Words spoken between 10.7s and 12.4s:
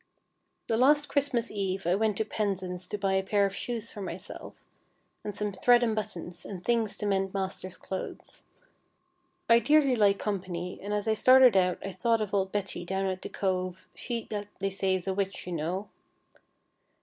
and as I started out I thought of